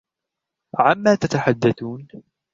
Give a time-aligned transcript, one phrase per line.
[0.79, 2.07] عما تتحدثون؟